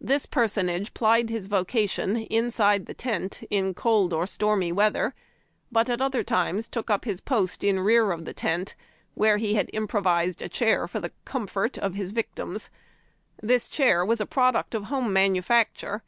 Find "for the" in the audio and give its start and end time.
10.86-11.10